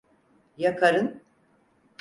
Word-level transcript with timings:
Ya 0.57 0.75
karın? 0.75 1.21